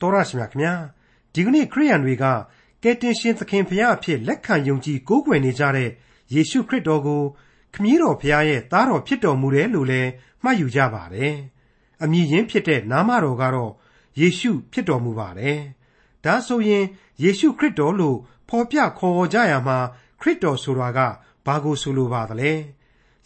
[0.00, 0.74] တော်ရရှိမြခင်ဗျာ
[1.34, 2.24] ဒီကနေ့ခရိယန်တွေက
[2.82, 5.90] ကယ်တင်ရှင်သခင်ဖရာအဖြစ်လက်ခံယုံကြည်ကိုးကွယ်နေကြတဲ့
[6.34, 7.22] ယေရှုခရစ်တော်ကို
[7.74, 10.10] ခမည်းတော်ဖရာရဲ့သားတော်ဖြစ်တော်မူတယ်လို့လည်း
[10.42, 11.34] မှတ်ယူကြပါတယ်
[12.02, 13.72] အမည်ရင်းဖြစ်တဲ့နာမတော်ကတော့
[14.20, 15.58] ယေရှုဖြစ်တော်မူပါတယ်
[16.24, 16.84] ဒါဆိုရင်
[17.22, 18.16] ယေရှုခရစ်တော်လို့
[18.48, 19.78] ဖော်ပြခေါ်ဝေါ်ကြရမှာ
[20.20, 20.98] ခရစ်တော်ဆိုတာက
[21.46, 22.52] ဘာကိုဆိုလိုပါသလဲ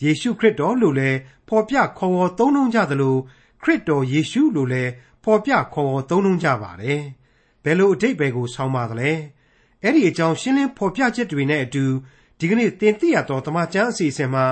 [0.03, 1.19] ယေရှုခရစ်တော်လို့လည်း
[1.49, 3.17] ဖော်ပြခေါ်ဝေါ်သုံးနှုန်းကြသလို
[3.63, 4.91] ခရစ်တော်ယေရှုလို့လည်း
[5.25, 7.01] ဖော်ပြခေါ်ဝေါ်သုံးနှုန်းကြပါတယ်။
[7.65, 9.13] ဘယ်လိုအတိတ်ပဲကိုဆောင်းပါသလဲ။
[9.83, 11.85] အဲ့ဒီအကြောင်းရှင်းလင်းဖော်ပြချက်တွေနဲ့အတူ
[12.39, 14.45] ဒီကနေ့သင်သိရသောတမန်ကျမ်းအစီအစဉ်မှာ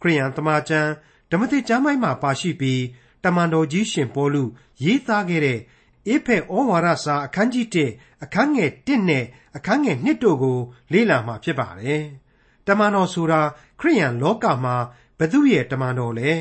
[0.00, 0.90] ခရိယန်တမန်ကျမ်း
[1.30, 2.82] ဓမ္မသစ်ကျမ်းပိုင်းမှာပါရှိပြီး
[3.24, 4.44] တမန်တော်ကြီးရှင်ပေါလု
[4.84, 5.58] ရေးသားခဲ့တဲ့
[6.06, 9.24] အေဖက်ဩဝါဒစာအခန်းကြီး1အခန်းငယ်1နဲ့
[9.56, 10.58] အခန်းငယ်2တို့ကို
[10.92, 12.02] လေ့လာမှာဖြစ်ပါတယ်။
[12.66, 13.40] တမန်တော်ဆိုတာ
[13.80, 14.76] ခရိယန်လောကမှာ
[15.18, 16.32] ဘသူရဲ့တမန်တော်လဲ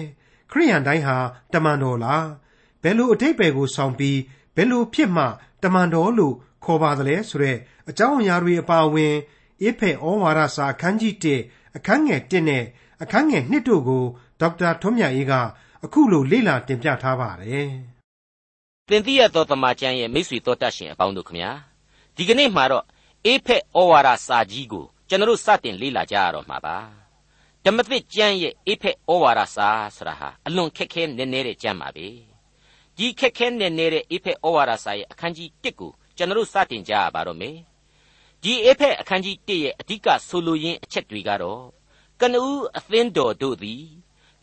[0.52, 1.17] ခရိယန်တိုင်းဟာ
[1.53, 2.25] တမန်တော်လား
[2.83, 4.19] ဘယ်လိုအတိတ်ပဲကိုဆောင်ပြီး
[4.55, 5.23] ဘယ်လိုဖြစ်မှ
[5.63, 7.57] တမန်တော်လို့ခေါ်ပါသလဲဆိုတဲ့
[7.89, 9.16] အကြောင်းအရာတွေအပါအဝင်
[9.61, 11.13] အေဖက်ဩဝါဒစာအခန်းကြီး
[11.45, 12.63] 1အခန်းငယ်1နဲ့
[13.03, 14.03] အခန်းငယ်2တို့ကို
[14.39, 15.33] ဒေါက်တာထွန်းမြတ်အေးက
[15.85, 17.69] အခုလိုလေ့လာတင်ပြထားပါတယ်။
[18.89, 21.52] သင်သိရသောတမန်ကျမ်းရဲ့မိတ်ဆွေတော်တတ်ရှင်အပေါင်းတို့ခမညာ
[22.15, 22.86] ဒီကနေ့မှာတော့
[23.25, 26.77] အေဖက်ဩဝါဒစာကြီးကိုကျွန်တော်စတင်လေ့လာကြရတော့မှာပါ။
[27.65, 32.08] ဓမ္မသစ်ကျမ်းရဲ့အေဖက်ဩဝါဒစာဆိုတာဟာအလွန်ခက်ခဲနက်နဲတဲ့ကျမ်းပါပဲ။
[32.97, 37.58] ဒီခက်ခဲနေနေတဲ့အေဖက်ဩဝါဒစာရဲ့အခန်းကြီး1ကိုကျွန်တော်စတင်ကြရပါတော့မယ်
[38.44, 41.64] ဒီအေဖက်အခန်းကြီး1ရဲ့အဓိကဆိုလိုရင်းအချက်တွေကတော့
[42.19, 43.83] ကနဦးအသင်းတော်တို့သည်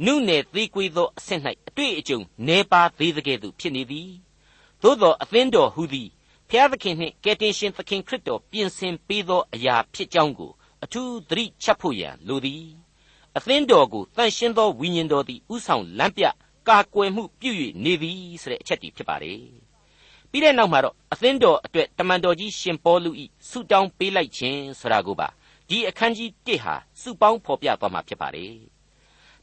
[0.04, 4.10] နုနယ်သေးကွေးသောအဆင့်၌အတွေ့အကြုံနေပါသေးတဲ့ကဲ့သို့ဖြစ်နေသည်
[4.82, 6.08] သို့သောအသင်းတော်ဟူသည်
[6.48, 10.52] ဖျားသခင်နှင့်ကယ်တင်ရှင်သခင်ခရစ်တော်ပြင်ဆင်ပေးသောအရာဖြစ်ကြောင်းကို
[10.84, 12.66] အထူးသတိချက်ဖို့ရန်လိုသည်
[13.36, 16.24] အသင်းတော်ကိုတန်ရှင်းသောဝိညာဉ်တော်သည်ဥဆောင်လမ်းပြ
[16.70, 17.50] ကာကွယ်မှုပြု၍
[17.84, 19.40] နေသည်ဆိုတဲ့အချက်တည်းဖြစ်ပါတယ်
[20.30, 25.28] ပြီးတဲ့နောက်မှာတော့အသင်းတော်အတွက်တမန်တော်ကြီးရှင်ပေါလုဤဆုတောင်းပေးလိုက်ခြင်းဆိုတာကိုပါ
[25.68, 28.54] ဒီအခန်းကြီး1ဟာစုပေါင်းဖော်ပြသွားမှာဖြစ်ပါတယ်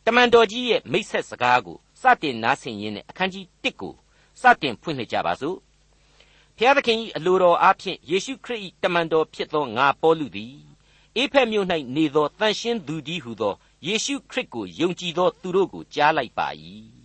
[0.05, 3.93] တမန်တော်ကြီးရဲ့မိတ်ဆက်စကားကိုစတင်နားဆင်ရင်းနဲ့အခန်းကြီး1ကို
[4.41, 5.57] စတင်ဖွင့်လှစ်ကြပါစို့
[6.57, 10.55] ဖျားသခင်၏အလိုတော်အားဖြင့်ယေရှုခရစ်၏တမန်တော်ဖြစ်သောငါပေါလုသည်
[11.17, 13.53] အေဖက်မြို့၌နေသောတန်ရှင်းသူကြီးဟုသော
[13.87, 16.49] ယေရှုခရစ်ကိုယုံကြည်သောသူတို့ကိုကြားလိုက်ပါ၏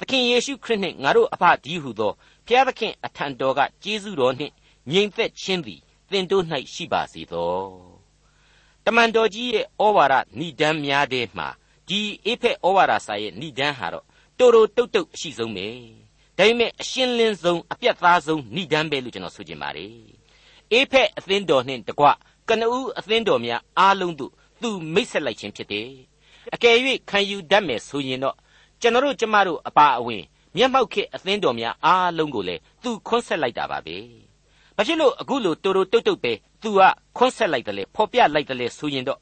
[0.00, 2.12] သခင်ယေရှုခရစ်နှင့်ငါတို့အဖဒီဟုသော
[2.46, 4.54] ဘုရားသခင်အထံတော်ကကျေးဇူးတော်နှင့်
[4.90, 5.80] ငြိမ်သက်ခြင်းသည်
[6.10, 6.44] သင်တို့၌
[6.74, 7.54] ရှိပါစေသော
[8.84, 11.48] တမန်တော်ကြီးရဲ့ဩဝါဒဏိဒန်းများတဲ့မှာ
[11.88, 14.04] ဒီအေဖက်ဩဝါဒစာရဲ့ဏိဒန်းဟာတော့
[14.38, 15.68] တိုတိုတုတ်တုတ်အရှိဆုံးပဲ
[16.36, 19.92] ဒါပေမဲ့အရှင်းလင်းဆုံးအပြတ်သားဆုံးဏိဒန်းပဲလို့ကျွန်တော်ဆိုချင်ပါတယ်
[20.72, 22.06] အေဖက်အသင်းတော်နှင့်တကွ
[22.48, 25.90] ကနဦးအသင်းတော်များအားလုံးတို့သူမိတ်ဆက်လိုက်ခြင်းဖြစ်တယ်
[26.54, 26.76] အကယ်၍
[27.10, 28.36] ခံယူတတ်မယ်ဆိုရင်တော့
[28.80, 30.22] ကျွန်တော်တို့ကျမတို့အပါအဝင်
[30.56, 33.96] မျက်မှောက်ခေအသင်းတော်များအားလုံးကိုလည်းသူခွန်းဆက်လိုက်တာပါပဲ။
[34.76, 36.32] ဘာဖြစ်လို့အခုလိုတိုတိုတုတ်တုတ်ပဲ
[36.62, 36.80] သူက
[37.16, 39.18] ခွန်းဆက်လိုက်တယ်လေဖော်ပြလိုက်တယ်လေဆိုရင်တော့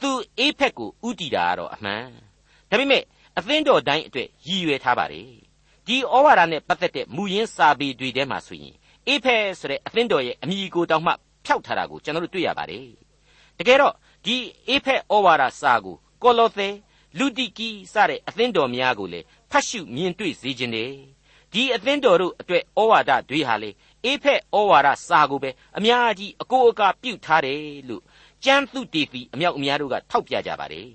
[0.00, 2.04] သူအေးဖက်ကိုဥတီတာကတော့အမှန်။
[2.70, 3.02] ဒါပေမဲ့
[3.38, 5.28] အသင်းတော်တိုင်းအတွက်ရည်ရွယ်ထားပါတယ်။
[5.86, 8.74] ဒီဩဝါဒနဲ့ပတ်သက်တဲ့မူရင်းစာပေတွေထဲမှာဆိုရင်
[9.06, 11.12] အေးဖက်ဆိုတဲ့အသင်းတော်ရဲ့အမည်ကိုတောင်မှ
[11.46, 12.86] ဖျောက်ထားတာကိုကျွန်တော်တို့တွေ့ရပါတယ်။
[13.58, 13.94] တကယ်တော့
[14.24, 14.36] ဒီ
[14.68, 16.68] အေးဖက်ဩဝါဒစာကိုကောလောသဲ
[17.18, 20.92] လူတိကီစတဲ့အသင်းတော်များကိုလည်းဖတ်ရှုမြင်တွေ့စေခြင်းတယ်
[21.52, 23.70] ဒီအသင်းတော်တို့အတွက်ဩဝါဒတွေဟာလေ
[24.04, 28.02] အေဖက်ဩဝါဒစာကိုပဲအများကြီးအကိုအကာပြုထားတယ်လို့
[28.44, 30.88] ကျမ်းသူတေဖီအမြောက်အများတို့ကထောက်ပြကြပါတယ်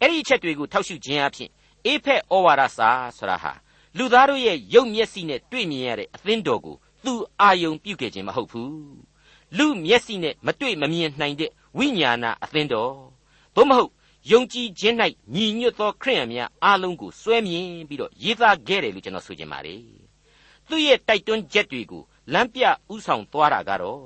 [0.00, 1.50] အဲ့ဒီအချက်တွေကိုထောက်ရှုခြင်းအဖြစ်
[1.86, 3.52] အေဖက်ဩဝါဒစာဆိုတာဟာ
[3.96, 8.74] လူသားတို့ရဲ့ရုပ်မျက်စိနဲ့တွေ့မြင်ရတဲ့အသင်းတော်ကိုသူအာယုံပြုခဲ့ခြင်းမဟုတ်ဘူး
[9.58, 12.94] လူမျက်စိနဲ့မတွေ့မမြင်နိုင်တဲ့ဝိညာဏအသင်းတော်
[13.54, 13.90] သို့မဟုတ်
[14.28, 14.96] ယုံကြည်ခြင်း၌
[15.34, 19.80] ညီညွတ်သောခရိယန်များအားလုံးကိုစွဲမြင်ပြီးတော့ရေးသားခဲ့တယ်လို့ကျွန်တော်ဆိုချင်ပါတယ်။
[20.68, 24.02] သူ့ရဲ့တိုက်တွန်းချက်တွေကိုလမ်းပြဥဆောင်သွားတာကတော့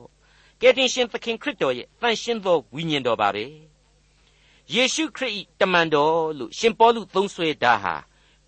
[0.61, 3.45] ကယ်တင်ရှင်သခင်ခရစ်တော်ရဲ့တန်ရှင်းသောဝိညာဉ်တော်ပါပဲ။
[4.75, 7.95] ယေရှုခရစ်၏တမန်တော်လို့ရှင်ပေါလုသုံးဆွဲတာဟာ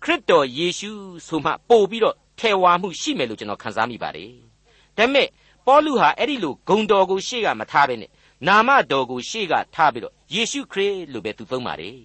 [0.03, 0.91] ခရစ်တော်ယေရှု
[1.27, 4.31] ဆိုမှပို့ပြီးတော့ထဲဝါမှုရှိမယ်လို့ကျွန်တော်ခန်းစားမိပါတယ်။
[4.97, 5.27] ဒါပေမဲ့
[5.65, 8.11] ပေါလုဟာအဲ့ဒီလိုဂုံတော်ကိုရှေ့ကမထားဘဲနဲ့
[8.45, 11.99] နာမတော်ကိုရှေ့ကထားပြီးတော့ယေရှုခရစ်လို့ပဲသူသုံးပါတယ်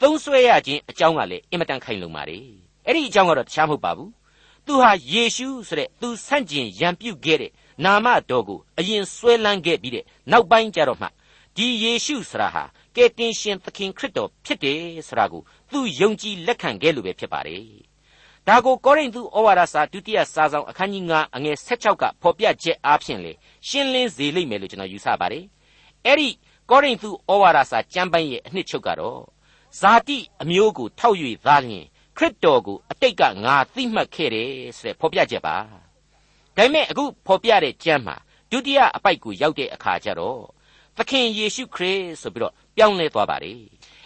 [0.00, 2.44] သုံးဆွဲရခြင်းအကြောင်းကလည်းအင်မတန်ခိုင်လုံပါတယ်
[2.86, 4.10] အဲ့ဒီအကြောင်းကတော့တခြားမဟုတ်ပါဘူး
[4.66, 7.50] သူဟာယေရှုဆိုတဲ့သူဆန့်ကျင်ရန်ပြုတ်ခဲ့တဲ့
[7.84, 11.08] နာမတော်ကိုအရင်ဆွဲလန်းခဲ့ပြီးတဲ့နောက်ပိုင်းကျတော့မှ
[11.56, 12.64] ဒီယေရှုဆိုတာဟာ
[12.96, 15.42] ကယ်တင်ရှင်သခင်ခရစ်တော်ဖြစ်တယ်ဆိုတာကို
[15.72, 17.64] သူယုံကြည်လက်ခံခဲ့လို့ပဲဖြစ်ပါတယ်
[18.48, 23.32] ဒါကိုကောရိန္သုဩဝါဒစာဒုတိယစာဆောင်အခန်းကြီး9အငယ်16ကဖော်ပြချက်အားဖြင့်လေ
[23.68, 25.44] ရှင်းလင်းစေလိမ့်မယ်လို့ကျွန်တော်ယူဆပါတယ်
[26.06, 26.28] အဲ့ဒီ
[26.70, 29.22] ကောရိန္သုဩဝါဒစာကျမ်းပိုင်းရဲ့အနှစ်ချုပ်ကတော့
[29.80, 31.16] ဇာတိအမျိုးကိုထောက်၍
[31.46, 31.86] သားလျင်
[32.16, 35.66] ခရစ်တော်ကိုအတိတ်ကငါသိမှတ်ခဲ့တယ်ဆိုတဲ့ဖော်ပြချက်ပါဒါ
[36.56, 38.16] ပေမဲ့အခုဖော်ပြတဲ့ကျမ်းမှာ
[38.50, 40.40] ဒုတိယအပိုက်ကိုရောက်တဲ့အခါကျတော့
[40.96, 43.60] သခင်ယေရှုခရစ်ဆိုပြီးတော့ပြောင်းလဲသွားပါတယ်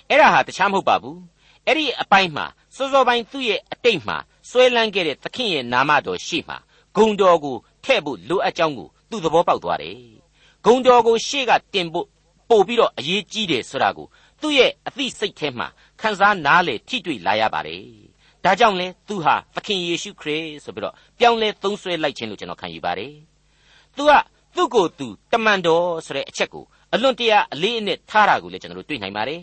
[0.08, 1.20] အဲ့ဒါဟာတခြားမဟုတ်ပါဘူး
[1.66, 2.46] အဲ့ဒီအပိုင်းမှာ
[2.76, 4.16] စောစောပိုင်းသူ့ရဲ့အတိတ်မှာ
[4.50, 6.58] ဆွဲလန်းခဲ့တဲ့သခင်ရဲ့နာမတော်ရှိမှာ
[6.96, 10.17] ဂုံတော်ကိုထဲ့ဖို့လိုအပ်ကြောင်းကိုသူသဘောပေါက်သွားတယ်
[10.68, 12.06] ဂုံတော်ကိုရှေ့ကတင်ဖို့
[12.48, 14.06] ပို့ပြီးတော့အရေးကြီးတယ်ဆိုတာကို
[14.40, 15.66] သူ့ရဲ့အသိစိတ်ထဲမှာ
[16.00, 17.82] ခံစားနားလေထိတွေ့လာရပါတယ်
[18.44, 23.12] ဒါကြောင့်လဲသူဟာသခင်ယေရှုခရစ်ဆိုပြီးတော့ပြောင်းလဲသုံးဆွဲလိုက်ခြင်းလို့ကျွန်တော်ခံယူပါတယ်
[23.96, 24.12] သူက
[24.56, 29.40] သူ့ကိုယ်သူတမန်တော်ဆိုတဲ့အချက်ကိုအလွန်တရာအလေးအနက်ထားတာကိုလည်းကျွန်တော်တို့တွေ့နိုင်ပါတယ်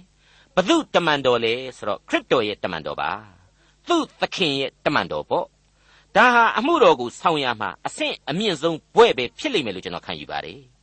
[0.56, 3.10] ဘု து တမန်တော်လဲဆိုတော့ခရစ်တော်ရဲ့တမန်တော်ပါ
[3.88, 5.46] သူ့သခင်ရဲ့တမန်တော်ပေါ့
[6.16, 10.75] ဒါဟာအမှုတော်ကိုဆောင်ရမှာအဆင့်အမြင့်ဆုံးဘွဲ့ပဲဖြစ်လိမ့်မယ်လို့ကျွန်တော်ခံယူပါတယ်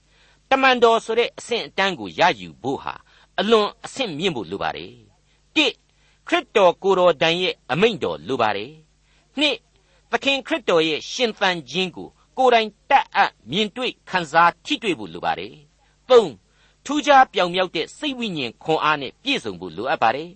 [0.55, 2.95] တမန်တော်ဆိုတဲ့အဆင့်အတန်းကိုရယူဖို့ဟာ
[3.41, 4.93] အလွန်အဆင့်မြင့်ဖို့လိုပါတယ်
[5.57, 5.67] တိ
[6.29, 8.73] ခရစ်တော်ကိုယ်တော်တိုင်ရဲ့အမိန့်တော်လိုပါတယ်
[9.39, 9.57] နှစ်
[10.11, 12.09] သခင်ခရစ်တော်ရဲ့ရှင်သန်ခြင်းကို
[12.39, 15.55] ကိုယ်တိုင်တက်အပ်မြင်တွေ့ခံစားထိတွေ့ဖို့လိုပါတယ်
[16.11, 16.31] သုံး
[16.85, 20.31] ထူးခြားပြောင်မြောက်တဲ့စိတ်ဝိညာဉ်ခွန်အားနဲ့ပြည့်စုံဖို့လိုအပ်ပါတယ်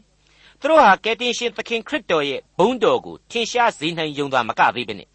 [0.61, 5.09] သူတို့ဟာကယ်တင်ရှင်သခင်ခရစ်တော်ရဲ့ဘုန်းတော်ကိုထင်ရှားစေနိုင်ယုံသာမကသေးပဲနဲ့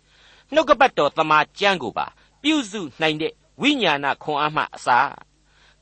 [0.54, 2.06] နှုတ်ကပတ်တော်သမာကျမ်းကိုပါ
[2.44, 5.00] ပြုစုနိုင်တဲ့ ဝိညာဏခွန်အားမှအစာ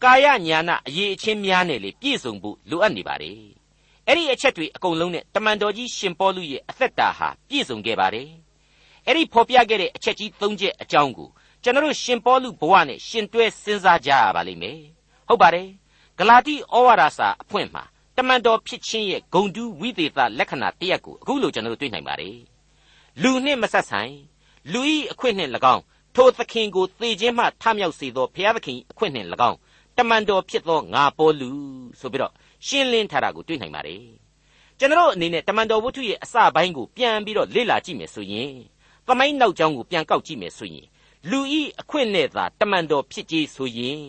[0.03, 3.39] ကာယညာဏအရေးအချင်းများနဲ့လေပြည့်စုံဖို့လိုအပ်နေပါတယ်
[4.07, 8.29] အဲ့ဒီအချက်တွေအကုန်လုံးနဲ့တမန်တော်ကြီးရှင်ပေါလုရဲ့အသက်တာဟာပြည့်စုံခဲ့ပါတယ်
[9.05, 11.29] အဲ့ဒီဖော်ပြခဲ့တဲ့အချက်ကြီး၃ချက်အကြောင်းကို
[11.63, 14.79] ကျွန်တော်ရှင်ပေါလုဘဝနဲ့ရှင်တွဲစဉ်းစားကြရပါလိမ့်မယ်
[15.27, 15.67] ဟုတ်ပါတယ်
[16.17, 17.83] ဂလာတိဩဝါဒစာအဖွင့်မှာ
[18.17, 22.37] တမန်တော်ဖြစ်ခြင်းရဲ့ဂုံတူးဝိသေသလက္ခဏာတရက်ကိုအခုလိုကျွန်တော်တို့တွေ့နိုင်ပါတယ်
[23.21, 24.13] လူနှင့်မဆက်ဆိုင်
[24.71, 25.83] လူဤအခွင့်နှင့်၎င်း
[26.21, 29.57] ထိုသခင်ကိုသေခြင်းမှထမြောက်စေသောဘုရားသခင်အခွင့်နှင့်၎င်း
[29.97, 31.49] တမန်တော်ဖြစ်သောငါပေါ်လူ
[31.99, 32.33] ဆိုပြီးတော့
[32.67, 34.03] ရှင်းလင်းထားတာကိုတွေ့နိုင်ပါတယ်
[34.79, 38.53] ကျွန်တော်အနေနဲ့တမန်တော်ဝတ္ထုရဲ့အစပိုင်းကိုပြန်ပြီးတော့လေ့လာကြည့်မယ်ဆိုရင်
[39.07, 40.87] သမိုင်းနောက်ကြောင်းကိုပြန်ကောက်ကြည့်မယ်ဆိုရင်
[41.29, 44.03] လူဤအခွင့်နဲ့သာတမန်တော်ဖြစ်ကြီးဆိုရင်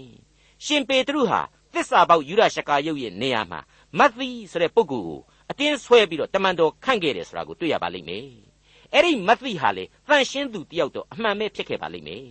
[0.65, 1.41] ရှင်ပေတရုဟာ
[1.75, 3.61] သစ္စာပေါက်ယူရရှကာယုတ်ရဲ့နေရာမှာ
[3.99, 5.21] မတ်သီဆိုတဲ့ပုဂ္ဂိုလ်ကို
[5.51, 8.50] အတင်းဆွဲပြီးတော့တမန်တော်ခန့်ခဲ့တယ်ဆိုတာကိုတွေ့ရပါလိမ့်မယ်
[8.95, 12.25] အဲ့ဒီမတ်သီဟာလေတန်ရှင်းသူတယောက်တော့အမှန်ပဲဖြစ်ခဲ့ပါလိမ့်မယ်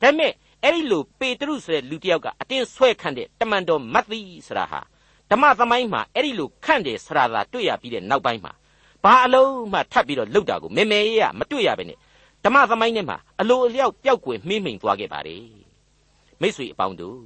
[0.00, 4.80] ဒါပေမဲ့အဲ့ဒီလိုပေတရုဆိုတဲ့လူတယောက်ကအတင်းဆွဲခန့်တဲ့တမန်တော်မတ်သီဆိုတာဟာ
[5.30, 8.52] ဓမ္မသမိုင်းမှာအဲ့ဒီလိုခန့်တယ်ဆိုတာသာတွေ့ရပြီးတဲ့နောက်ပိုင်းမှာ
[9.04, 11.98] ဘာအလုံးမှထပ်ပြီးတော့လှုပ်တာကိုမေမေရမတွေ့ရပဲနဲ့
[12.44, 15.46] ဓမ္မသမိုင်းထဲမှာအလိုအလျောက်ပျောက်ကွယ်မှိမ့်မိန်သွားခဲ့ပါတယ်
[16.40, 17.20] မိတ်ဆွေအပေါင်းတို့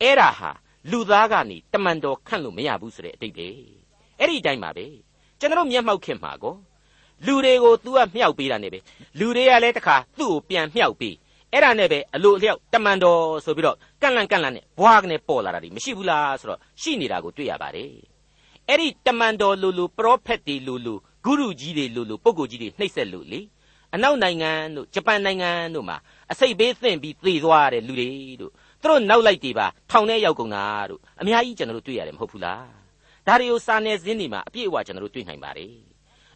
[0.00, 0.50] အဲ့ဒါဟာ
[0.90, 3.48] လူသားကနေတမန်တော်ခန့်လို့မရဘူးဆိုတဲ့အတိတ်ပဲ
[4.18, 4.86] အဲ့ဒီအတိုင်းပါပဲ
[5.38, 6.54] ကျွန်တော်မျက်မှောက်ခင်မှာကို
[7.26, 8.78] လူတွေကို तू ကမြှောက်ပေးတာနဲ့ပဲ
[9.18, 11.14] လူတွေကလည်းတခါသူ့ကိုပြန်မြှောက်ပေး
[11.52, 17.92] အဲ့ဒါနဲ့ပဲအလိုအလျောက်တမန်တော်ဆိုပြီးတော့ကန့်လန့်ကန့်လန့်နဲ့ဘွားကနေပေါ်လာတာဒီမရှိဘူးလားဆိုတော့ရှိနေတာကိုတွေ့ရပါတယ်
[18.68, 20.94] အဲ့ဒီတမန်တော်လူလူပရောဖက်တွေလူလူ
[21.24, 23.40] ဂုရုကြီးတွေလူလူပုဂ္ဂိုလ်ကြီးတွေနှိပ်စက်လို့လေ
[23.94, 25.96] အနောက်နိုင်ငံတို့ဂျပန်နိုင်ငံတို့မှာ
[26.32, 28.52] အစိတ်ဘေးသင့်ပြီးသေသွားတဲ့လူတွေတို့
[28.82, 32.66] သူတို့နောက်လိုက်တွေပါထောင်ထဲရောက်ကုန်တာတို့အများကြီးကျွန်တော်တို့တွေ့ရတယ်မဟုတ်ဘူးလား
[33.26, 35.72] ဒါတွေကိုစာနယ်ဇင်းတွေမှာအပြည့်အဝကျွန်တော်တို့တွေ့နိုင်ပါတယ်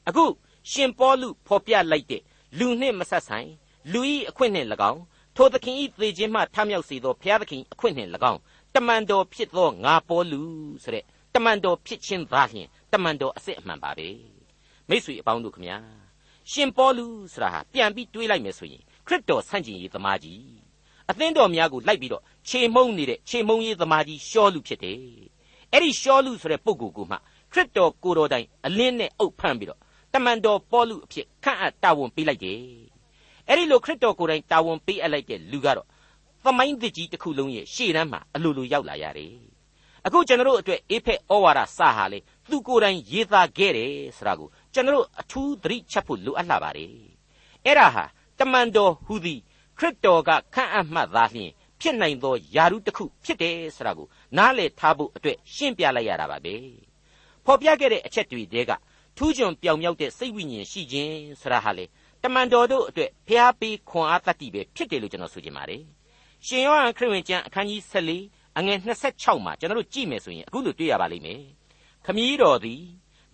[0.08, 0.24] အခု
[0.70, 2.22] ရှင်ပေါလုဖော်ပြလိုက်တဲ့
[2.58, 3.50] လူနှင့်မဆက်ဆိုင်
[3.92, 5.02] လူဤအခွင့်နှင့်၎င်း
[5.36, 8.40] ထိုသခင်ဤသေခြင်းမှထမြောက်စေသောဘုရားသခင်အခွင့်နှင့်၎င်း
[8.74, 10.42] တမန်တော်ဖြစ်သောငါပေါလု
[10.82, 14.08] ဆိုတဲ့တမန်တော်ဖြစ်ခြင်းသာလျှင်တမန်တော်အစစ်အမှန်ပါပဲ
[14.88, 15.78] မိတ်ဆွေအပေါင်းတို့ခမညာ
[16.50, 20.42] ရှင်ပေါလုဆိုတာဟာပြန်ပြီးတွေးလိုက်မယ်ဆိုရင်ခရစ်တော်ဆန့်ကျင်ရေးသမားကြီး
[21.10, 24.98] အသင်းတော်များကိုလိုက်ပြီးတော့ခြေမုံနေတဲ့ခြေမုံရေးသမားကြီးရှောလူဖြစ်တယ်
[25.72, 27.16] အဲ့ဒီရှောလူဆိုတဲ့ပုဂ္ဂိုလ်ကိုမှ
[27.52, 29.80] ခရစ်တော်ကိုတော်တိုင်အလင်းနဲ့အုပ်ဖမ်းပြီးတော့
[30.14, 32.60] တမန်တော်ပေါလုအဖြစ်ခန့်အပ်တာဝန်ပေးလိုက်တယ်
[33.48, 35.88] အဲ့ဒီလိုခရစ်တော်ကိုယ်တိုင်တာဝန်ပေးအပ်လိုက်တဲ့လူကတော့
[36.44, 39.34] သမိုင်းသစ်ကြီးတစ်ခုလုံးရဲ့ရှေ့တန်းမှာအလိုလိုရောက်လာရတယ်
[40.06, 42.18] အခုကျွန်တော်တို့အတွက်အေဖက်ဩဝါဒစာဟာလေ
[42.50, 46.90] သူကိုယ်တိုင်ရေးသားခဲ့တယ်ဆိုတာကိုကျွန်တော်အထူးသတိချက်ဖို့လိုအပ်လာပါတယ်
[47.64, 48.04] အဲ့ဒါဟာ
[48.38, 49.40] တမန်တော်ဟူသည်
[49.78, 54.06] ခရစ်တော်ကခန့်အပ်မှသာလျှင်ဖြစ်နိုင်သောယာရုတစ်ခုဖြစ်တယ်ဆိုတာကို
[54.36, 56.54] နားလည်ထားဖို့အတွက်ရှင်းပြလိုက်ရတာပါပဲ
[57.44, 58.72] ဖော်ပြခဲ့တဲ့အချက်တွေတဲက
[59.16, 61.84] ထူးချွန်ပြောင်မြောက်တဲ့စိတ်ဝိညာဉ်ရှိခြင်းဆိုတာဟာလေ
[62.22, 65.82] တမန်တော်တို့အတွက်ဖျားပေးခွန်အားတတ်တည်ပဲဖြစ်တယ်လို့ကျွန်တော်ဆိုချင်ပါတယ်
[66.46, 71.42] ရှင်ယောဟန်ခရစ်ဝင်ကျမ်းအခန်းကြီး14အငယ်26မှာကျွန်တော်တို့ကြည့်မယ်ဆိုရင်အခုလိုတွေ့ရပါလိမ့်မယ်
[72.04, 72.82] ခမည်းတော်သည်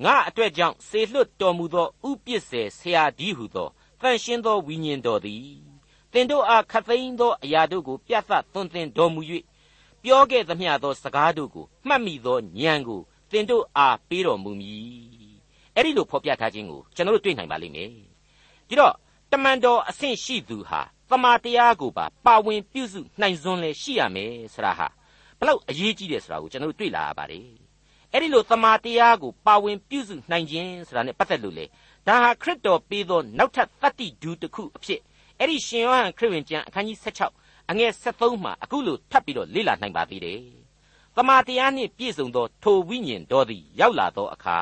[0.05, 3.69] ငါအတွက်ကြောင့်စေလွတ်တော်မူသောဥပစ္စေဆရာဒီဟုသော
[4.01, 5.45] တန်ရှင်းသောဝိညာဉ်တော်သည်
[6.13, 9.21] သင်တို့အားခသိန်းသောအရာတို့ကိုပြတ်သသွန်သင်တော်မူ၍
[10.03, 15.20] ပြောခဲ့သမျှသောစကားတို့ကိုမှတ်မိသောဉာဏ်ကိုသင်တို့အားပေးတော်မူမည်
[15.77, 17.91] အဲ့ဒီလိုဖော်ပြထားခြင်းကိုကျွန်တော်တို့တွေ့နိုင်ပါလိမ့်မယ်
[18.69, 18.95] ဒီတော့
[19.33, 24.89] တမန်တော်အဆင့်ရှိသူဟာတမာတရားကိုပါပါဝင်ပြုစုနိုင်စွန်းလဲရှိရမယ်ဆိုတာဟာ
[25.39, 27.47] ဘလောက်အရေးကြီးတယ်ဆိုတာကိုကျွန်တော်တို့တွေ့လာရပါတယ်
[28.13, 31.65] အဲ့ဒီလိုတမာတရားကိုပါဝင်ပြုစုနိုင်ခြင်းဆိုတာနဲ့ပတ်သက်လို့လေ
[32.07, 35.01] ဒါဟာခရစ်တော်ပေးသောနောက်ထပ်တတ္တိဒူးတစ်ခုအဖြစ်
[35.39, 40.41] အဲ့ဒီရှင်ယောဟန်ခရစ်ဝင်ကျမ်းအခန်းကြီး16အငယ်73မှာအခုလိုထပ်ပြီးတော့လေ့လာနိုင်ပါသေးတယ်။
[41.17, 44.59] တမန်တရားနှင့်ပြည့်စုံသောထိုဝိညာဉ်တော်သည်ရောက်လာသောအခါ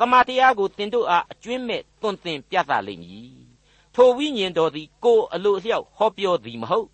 [0.00, 3.32] တမန်တရားကိုသင်တို့အားအကျွင့်မဲ့သွန်သင်ပြသလိမ့်မည်။
[3.94, 6.88] ထိုဝိညာဉ်တော်သည်ကိုယ်အလိုအလျောက်ဟောပြောသည်မဟုတ်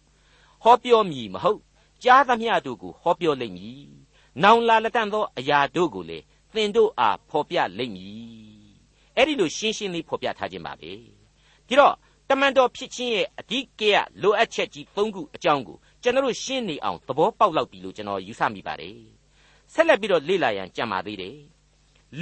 [0.62, 1.60] ဟောပြောမည်မဟုတ်
[2.02, 3.82] ကြားသမျှတို့ကိုဟောပြောလိမ့်မည်။
[4.42, 8.16] နောင်လာလက်တန့်သောအရာတို့ကိုလည်းသင်တို့အားဖော်ပြလိမ့်မည်။
[9.16, 10.92] အဲ့ဒီလိုရှင်းရှင်းလေးဖော်ပြထားခြင်းပါပဲ။
[11.66, 11.94] ဒီတော့
[12.28, 18.96] တမန်တော်ဖြစ်ခြင်းရဲ့အဓိကရလိုအပ်ချက်ကြီး၃ခုအကြောင်းကိုကျွန်တော်ရှင်းနေအောင်သဘောပေါက်လောက်ပြီလို့ကျွန်တော်ယူဆမိပါတယ်။
[19.72, 21.38] ဆက်လက်ပြီးတော့လေ့လာရန်ကြံပါသေးတယ်။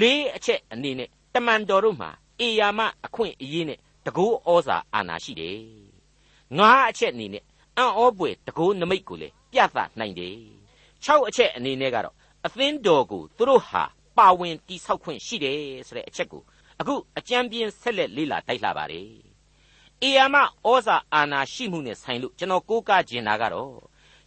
[0.00, 2.10] လေးအချက်အနေနဲ့တမန်တော်တို့မှာ
[2.40, 5.58] အေယာမအခွင့်အရေးနဲ့တကောဩဇာအာဏာရှိတယ်။
[6.58, 7.44] ငါးအချက်အနေနဲ့
[7.76, 10.34] အံ့ဩပွေတကောနမိတ်ကိုလည်းပြသနိုင်တယ်။
[11.04, 12.14] ၆အချက်အနေနဲ့ကတော့
[12.46, 13.82] အသင်းတော်ကိုသူတို့ဟာ
[14.18, 16.42] ပါဝင်တိဆောက်ခွင့်ရှိတယ်ဆိုတဲ့အချက်ကို
[16.80, 19.08] အခုအကြံပြင်းဆက်လက်လေ့လာတိုက်လှပါတယ်။
[20.02, 20.36] အေယာမ
[20.68, 23.72] ဩဇာအာဏာရှိမှုနဲ့ဆိုင်လို့ကျွန်တော်ကိုးကားကျင်တာကတော့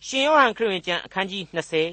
[0.05, 1.43] ရှင်ယောဟန်ခရစ်ဝင်ကျမ်းအခန်းကြီး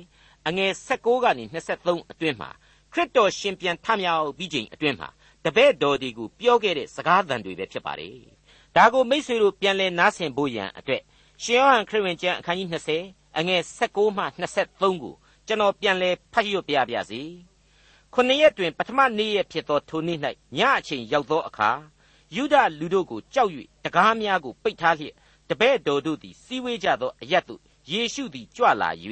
[0.00, 2.50] 20အငယ်16ကနေ23အတွင်းမှာ
[2.94, 5.08] ခရစ်တော်ရှင်ပြန်ထမြောက်ပြီးချိန်အတွင်းမှာ
[5.44, 8.16] တပည့်တော်ဒီကိုပြောခဲ့တဲ့စကားသံတွေပဲဖြစ်ပါတယ်။
[8.76, 11.02] ဒါကိုမိษွေတို့ပြန်လဲနားဆင်ဖို့ရန်အတွက်
[11.42, 12.68] ရှင်ယောဟန်ခရစ်ဝင်ကျမ်းအခန်းကြီး
[13.02, 15.14] 20အငယ်16မှ23ကို
[15.46, 17.20] ကျွန်တော်ပြန်လဲဖတ်ရပြပါစီ။
[18.14, 20.18] ခုနှစ်ရက်တွင်ပထမနေ့ရက်ဖြစ်သောထိုနေ့၌
[20.56, 21.70] ညအချိန်ရောက်သောအခါ
[22.34, 23.50] ယုဒလူတို့ကိုကြောက်၍
[23.84, 25.14] တကားများကိုပိတ်ထားလျက်
[25.48, 27.60] တပည့်တော်တို့သည်စီဝေးကြသောအရတ်သို့
[27.90, 28.90] ယေရှုသည်ကြွလာ၍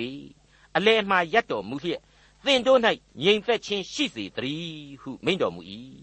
[0.76, 2.02] အလယ်မှရပ်တော်မူလျက်
[2.44, 2.78] သင်တို့၌
[3.22, 5.60] ငြိမ်သက်ခြင်းရှိစေတည်းဟုမိန့်တော်မူ၏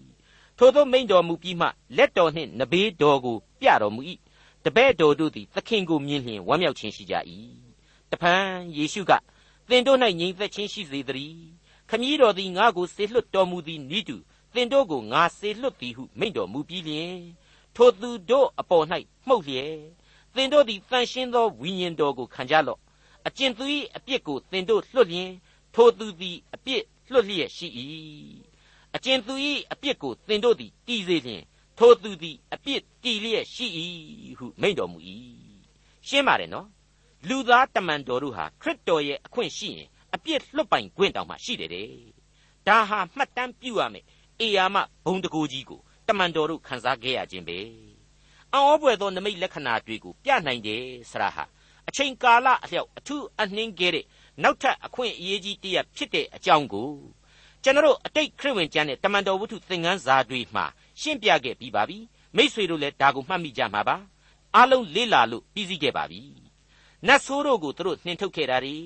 [0.58, 1.66] ထိုသောမိန့်တော်မူပြီးမှ
[1.96, 4.00] လက်တော်နှင့်နဘေးတော်ကိုပြတော်မူ၏
[4.64, 7.14] တပည့်တော်တို့သည်သခင်ကိုမြင်လျင်ဝမ်းမြောက်ခြင်းရှိကြ၏
[8.10, 8.44] တဖန်
[8.76, 9.12] ယေရှုက
[9.68, 11.44] သင်တို့၌ငြိမ်သက်ခြင်းရှိစေတည်း
[11.88, 14.16] ခမည်းတော်သည်ငါ့ကိုဆေလွတ်တော်မူသည်နိတု
[14.54, 17.16] သင်တို့ကိုငါဆေလွတ်သည်ဟုမိန့်တော်မူပြီးလျင်
[17.74, 18.86] ထိုသူတို့အပေါ်၌
[19.26, 19.74] မှုတ်လျက်
[20.34, 22.80] သင်တို့သည်တန်ရှင်းသောဝိညာဉ်တော်ကိုခံကြလော့
[23.26, 23.64] အကျင့်သူ၏
[23.96, 25.30] အပြစ်ကိုသင်တို့လွတ်လျင်
[25.74, 27.68] ထိုသူသည်အပြစ်လွတ်လျက်ရှိ၏
[28.94, 29.34] အကျင့်သူ၏
[29.72, 31.42] အပြစ်ကိုသင်တို့သည်တည်စေလျင်
[31.78, 33.66] ထိုသူသည်အပြစ်တည်လျက်ရှိ၏
[34.38, 34.98] ဟုမိန့်တော်မူ၏
[36.08, 36.68] ရှင်းပါတယ်နော်
[37.28, 41.88] လူသားတမန်တော်တို့ဟာခရစ်တော်ရဲ့အခွင့်ရှိရင်အပြစ်လွတ်ပိုင်ခွင့်တောင်မှရှိတယ်တဲ့
[42.66, 44.04] ဒါဟာမှတ်တမ်းပြုရမယ်
[44.40, 47.58] အေယာမဘုံတကူကြီးကိုတမန်တော်တို့ခန်းစားခဲ့ရခြင်းပဲ
[48.52, 51.44] အံ့ဩပွေသောနမိတ်လက္ခဏာတွေကိုပြနိုင်တယ်ဆရာဟာ
[51.88, 54.04] အချိန်ကာလအလျောက်အထူးအနှင်းခဲ့တဲ့
[54.42, 56.90] နောက်ထပ်အခွင့်အရေးကြီးတစ်ရပ်ဖြစ်တဲ့အကြောင်းကို
[57.62, 60.64] ကျွန်တော်အတိတ်ခရစ်ဝင်ကျမ်းနဲ့တမန်တော်ဝတ္ထုသင်ခန်းစာတွေမှာ
[61.00, 61.98] ရှင်းပြခဲ့ပြီးပါပြီ
[62.36, 63.96] မိษွေတို့လည်းဒါကိုမှတ်မိကြမှာပါ
[64.54, 66.22] အားလုံးလေ့လာလို့ပြီးစီးခဲ့ပါပြီ
[67.06, 68.76] နတ်ဆိုးတို့ကိုသူတို့နှင်ထုတ်ခဲ့တာတွေ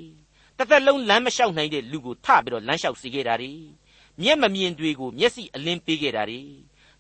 [0.59, 3.53] တသက်လုံးလမ်းမလျှောက်နိုင်တဲ့လူကိုထပြီးတော့လမ်းလျှောက်စေခဲ့တာတွေ
[4.23, 6.43] မျက်မမြင်တွေကိုမျက်စိအလင်းပေးခဲ့တာတွေ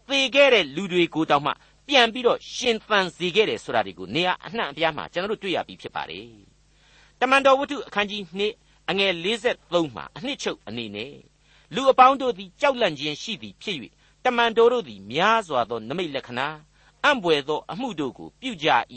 [0.09, 1.53] သေခဲ့တဲ့လူတွေကိုတောင်မှ
[1.89, 6.54] ပြန်ပြီးတော့ရှင်သန်စေခဲ့တယ်ဆိုတာတွေကိုနေရာအနှံ့အပြားမှာကျွန်တော်တို့တွေ့ရပြီးဖြစ်ပါတယ်
[7.31, 11.15] မန်တော်ဝတ္ထုအခန်းကြီး2အငယ်53မှာအနှစ်ချုပ်အနေနဲ့
[11.75, 13.77] လူအပေါင်းတို့သည်ကြောက်လန့်ခြင်းရှိသည်ဖြစ်၍
[14.25, 16.49] တမန်တော်တို့သည်များစွာသောနမိတ်လက္ခဏာ
[17.05, 18.69] အံ့ဘွယ်သောအမှုတို့ကိုပြုကြ၏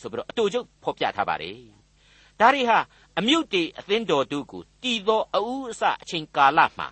[0.00, 1.58] ဆိုပြီးတော့အတူချုပ်ဖော်ပြထားပါတယ်
[2.40, 2.78] ဒါတွေဟာ
[3.18, 6.88] အမြုပ်တေအသင်းတော်တို့ကိုတည်သောအဦးအစအချိန်ကာလမှာ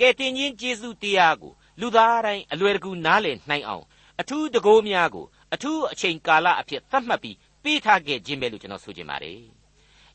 [0.00, 3.84] ကဲတင်ချင်းကျေးဇူးတရားကိုလူသားတိုင်းအလွယ်တကူနားလည်နိုင်အောင်
[4.20, 9.55] အထူးတကိုးများကိုအထူးအချိန်ကာလအဖြစ်သတ်မှတ်ပြီးပေးထားခဲ့ခြင်းပဲလို့ကျွန်တော်ဆိုချင်ပါတယ်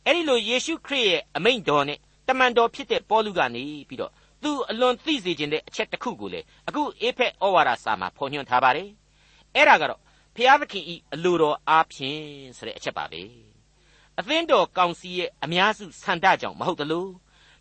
[0.08, 4.12] အဲ့ဒီလိုယေရှုခရစ်ရဲ့အမိန့်တော်နဲ့တမန်တော်ဖြစ်တဲ့ပေါလုကနေပြီးတော့
[4.44, 8.90] သူအလွန်သိစေခြင်းတဲ့အချက်တစ်ခုကိုလေအခုအေဖက်ဩဝါဒစာမှာဖော်ညွှန်းထားပါတယ်
[9.56, 10.00] အဲ့ဒါကတော့
[10.36, 12.22] ဖျားသခင်ဤအလိုတော်အားဖြင့်
[12.58, 13.24] ဆိုတဲ့အချက်ပါပဲ
[14.20, 17.12] အသင်းတော်ကောင်စီရဲ့အများစုဆန္ဒကြောင့်မဟုတ်တလို့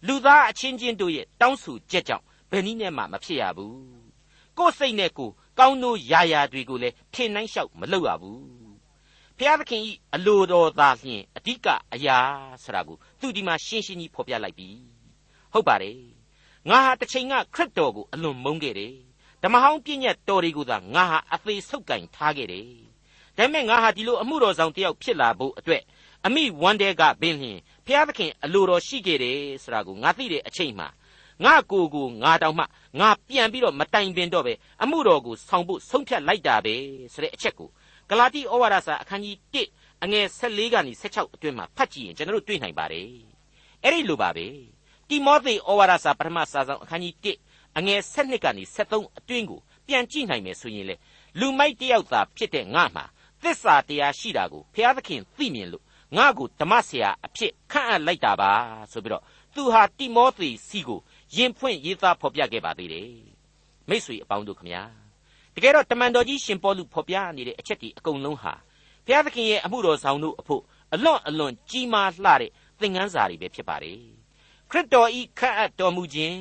[0.06, 3.78] လူသားအချင်းချင်းတို့ရဲ့တောင်းဆိုချက်ကြောင့်ဘယ်နည်းနဲ့မှမဖြစ်ရဘူး
[4.59, 8.60] ကိုယ်စိတ်နဲ့ကိုယ်ကောင်းတို့ယာယာတွေကိုလည်းထင်နှိုင်းလျှောက်မလုပ်ရဘူး
[9.42, 12.18] ဖျားသခင်ဤအလိုတော်သာလျှင်အဓိကအရာ
[12.62, 14.68] ဆိုတာကိုသူဒီမှာရှင်းရှင်းကြီးဖော်ပြလိုက်ပြီ
[15.52, 15.99] ဟုတ်ပါတယ်
[16.68, 18.94] ငါဟာတစ်ချိန်ကခရစ်တော်ကိုအလွန်မုန်းခဲ့တယ်
[19.42, 22.66] ဓမ္မဟောင်းပြည့်ညတ်တော်တွေကိုသာငါဟာအသေးဆုပ်ကင်ထားခဲ့တယ်
[23.37, 25.82] ဒါပေမဲ့ငါဟာဒီလိုအမှုတော်ဆောင်တယောက်ဖြစ်လာဖို့အတွက်
[26.26, 30.88] အမိဝမ်းတဲကပင်လျင်ဖျားသခင်အလိုတော်ရှိခဲ့တယ်ဆိုတာကိုငါသိတဲ့အချိန်မှာ
[31.44, 32.64] ငါကိုကိုငါတောင်မှ
[33.00, 36.75] ငါပြန်ပြီးတော့မတိုင်ပင်တော့ပဲအမှုတော်ကိုဆောင်ဖို့ဆုံးဖြတ်လိုက်တာပဲ
[37.12, 37.68] ဆိုတဲ့အချက်ကို
[38.11, 39.37] ဂလာတိဩဝါဒစာအခန်းကြီး
[39.79, 43.09] 1အငယ်14ကနေ16အတွင်းမှာဖတ်ကြည့်ရင်ကျွန်တော်တို့တွေ့နိုင်ပါတယ်
[43.83, 44.47] အဲ့ဒီလိုပါပဲ
[45.09, 47.14] တိမောသေဩဝါဒစာပထမစာဆောင်အခန်းကြီး
[47.52, 50.97] 1အငယ်7ကနေ73အတွင်းကိုပြန်ကြည့်နိုင်မယ်ဆိုရင်လေ
[51.40, 53.05] လူမိုက်တယောက်သာဖြစ်တဲ့ငါမှာ
[53.43, 55.85] သစ္စာတရားရှိတာကိုဘုရားသခင်သိမြင်လို့
[56.17, 58.52] ငါ့ကိုဓမ္မဆရာအဖြစ်ခန့်အပ်လိုက်တာပါ
[58.93, 59.23] ဆိုပြီးတော့
[59.55, 61.00] သူဟာတိမောသေစီကို
[61.37, 63.12] ရင်ဖွင့်ရေးသားဖော်ပြခဲ့ပါသေးတယ်
[63.88, 65.00] မိษွေအပေါင်းတို့ခမညာတ
[65.62, 68.55] ကယ်တော့ တမန်တော်ကြီး ရှင်ပေါလု ဖော်ပြနေတဲ့အချက်ဒီအကုန်လုံးဟာ
[69.07, 70.62] ဘုရားသခင်ရဲ့ အမှုတော်ဆောင်တို့အဖို့
[70.95, 72.50] အလွန်အလွန်ကြီးမားလှတဲ့
[72.81, 73.99] သင်ခန်းစာတွေပဲ ဖြစ်ပါတယ်
[74.71, 76.38] ခရစ်တော်ဤခန့်အပ်တော်မူခြင်း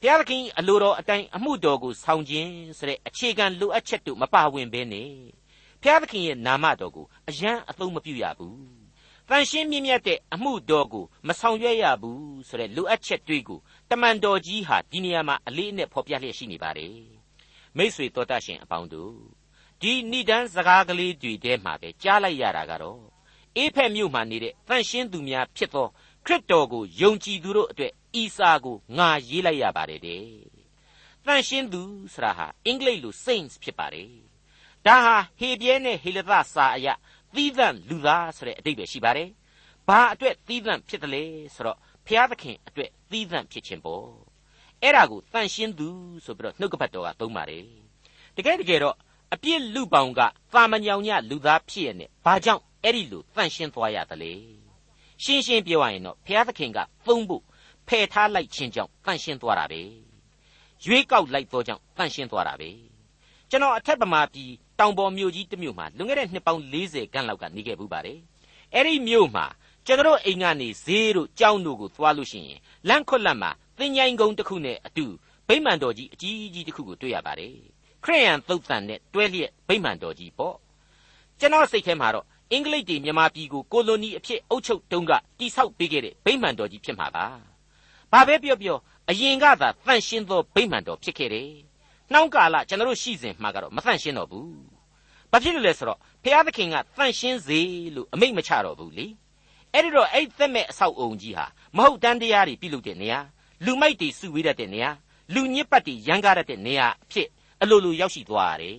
[0.00, 5.10] ဘုရားသခင်အလိုတော်အတိုင်း အမှုတော်ကို ဆောင်ခြင်းဆိုတဲ့ အခြေခံလိုအပ်ချက်တို့ မပါဝင်ဘဲနဲ့
[5.82, 8.58] ဘုရားသခင်ရဲ့ နာမတော်ကိုအယံအသုံးမပြုရဘူး
[9.28, 13.60] တန်ရှင်းမြင့်မြတ်တဲ့အမှုတော်ကို မဆောင်ရွက်ရဘူးဆိုတဲ့ လိုအပ်ချက်တွေကို
[13.90, 17.17] တမန်တော်ကြီးဟာ ဒီနေရာမှာ အလေးအနက် ဖော်ပြလျက်ရှိနေပါတယ်
[17.76, 19.14] မိษွေတော်တတ်ရှင်အပေါင်းတို့
[19.80, 23.00] ဒီဏိဒန်းစကားကလေးတွေထဲမှာပဲကြားလိုက်ရတာကတော့
[23.56, 25.88] အေဖက်မြို့မှာနေတဲ့တန်ရှင်းသူများဖြစ်သော
[26.26, 30.24] ခရစ်တော်ကိုယုံကြည်သူတို့အတွက်ဤစာကိုငါရေးလိုက်ရပါတယ်တဲ့
[31.26, 31.82] တန်ရှင်းသူ
[32.12, 34.12] ဆိုတာဟာအင်္ဂလိပ်လို saints ဖြစ်ပါတယ်
[34.86, 36.88] ဒါဟာဟေပြဲနဲ့ဟေလသစာအရ
[37.34, 39.28] သီးသန့်လူသားဆိုတဲ့အဓိပ္ပာယ်ရှိပါတယ်
[39.88, 44.27] ဘာအတွက်သီးသန့်ဖြစ်တယ်လဲဆိုတော့ဖျားသခင်အတွက်သီးသန့်ဖြစ်ခြင်းပေါ့
[44.82, 45.88] အဲ့ဒါကိုတန်ရှင်းသူ
[46.24, 47.62] ဆိုပြီးတော့နှုတ်ကပတ်တော်ကသုံးပါတယ်
[48.36, 48.96] တကယ်တကယ်တော့
[49.34, 50.20] အပြစ်လူပောင်က
[50.52, 54.32] သာမညောင်ညလူသားဖြစ်ရတဲ့ဘာကြောင့်အဲ့ဒီလိုတန့်ရှင်းသွားရသလဲ
[55.22, 57.42] ရှင်းရှင်းပြောရရင်တော့ဘုရားသခင်ကသုံးဖို့
[57.88, 59.80] ဖယ်ထားလိုက်ခြင်းကြောင့်တန့်ရှင်းသွားတာပဲ
[60.84, 62.70] ရွေးကောက်လိုက်သောကြောင့်တန့်ရှင်းသွားတာပဲ
[63.50, 68.18] ကျွန်တော်အထက်ပမာပြည်တောင်ပေါ်မြို့ကြီးတစ်မြို့မှာလွန်ခဲ့တဲ့နှစ်ပေါင်း40ခန့်လောက်ကနေခဲ့ဘူးပါတယ်
[68.74, 69.46] အဲ့ဒီမြို့မှာ
[69.86, 75.06] ကျွန်တော်အိမ်ကနေဈေးတို့ကြောင်းတို့ကိုသွားလို့ရှိရင်လန့်ခွက်လက်မှာ သင်ញိုင်းကုန်းတစ်ခုနဲ့အတူ
[75.48, 77.54] ဗိမာန်တော်ကြီးအကြီးကြီးတစ်ခုကိုတွေ့ရပါတယ်
[78.04, 80.56] ခရိယန်သုတ်တန်နဲ့တွဲလျက်ဗိမာန်တော်ကြီးပေါ့
[81.38, 87.26] ကျွန်တော်စိတ်ထဲမှာတော့အင်္ဂလိပ်တွေမြန်မာပြည်ကိုကိုလိုနီအဖြစ်အုပ်ချုပ်တုန်းကတိဆောက်ပေးခဲ့တဲ့ဗိမာန်တော်ကြီးဖြစ်မှာပါ
[88.12, 88.78] ဘာပဲပြောပြော
[89.10, 91.50] အရင်ကသာတန့်ရှင်းသောဗိမာန်တော်ဖြစ်ခဲ့တယ်
[92.12, 94.52] နှောင်းကာလကျွန်တော်ရှိစဉ်မှာကတော့မတန့်ရှင်းတော့ဘူး
[95.30, 97.60] ဘာဖြစ်လို့လဲဆိုတော့ဖျားသခင်ကတန့်ရှင်းစေ
[97.94, 99.06] လို့အမိန့်မချတော့ဘူးလေ
[99.72, 103.20] အဲ့ဒီတော့အဲ့သက်မဲ့အဆောက်အုံကြီးဟာမဟုတ်တန်းတရားတွေပြုလုပ်တဲ့နေရာ
[103.64, 104.90] လူမိုက်တွေစုဝေးတတ်တဲ့နေရာ
[105.34, 107.28] လူညစ်ပတ်တွေရန်ကားတတ်တဲ့နေရာအဖြစ်
[107.62, 108.78] အလိုလိုရောက်ရှိသွားရတယ်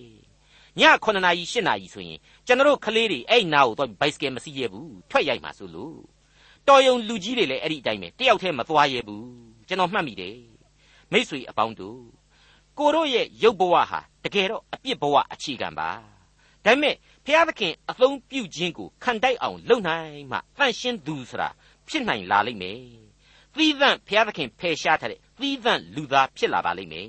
[0.78, 5.96] ည9နာရီ10နာရီဆိုရင်ကျွန်တော်ကလေးတွေအဲ့နာကိုတော့ဘိုက်စကယ်မစီးရဘူးထွက်ရိုက်မှာဆိုလို့
[6.68, 9.28] တော်ယုံလူကြီးတွေလည်းအဲ့ဒီအတိုင်းပဲတယောက်တည်းမသွားရဘူး
[9.68, 10.38] ကျွန်တော်မှတ်မိတယ်
[11.12, 12.00] မိษွေအပေါင်းတို့
[12.78, 15.90] ကိုတို့ရဲ့ရုပ်ဘဝဟာတကယ်တော့အပြစ်ဘဝအခြေခံပါ
[16.64, 21.48] ဒါပေမဲ့ဖျားသခင်အသုံးပြုခြင်းကိုခံတိုက်အောင်လုပ်နိုင်မှတန့်ရှင်းသူဆိုတာ
[21.88, 22.99] ဖြစ်နိုင်လာလိမ့်မယ်
[23.56, 27.08] သီးသန့်ဖျားသခင်ဖယ်ရှားထားတဲ့သီးသန့်လူသားဖြစ်လာပါလိမ့်မယ်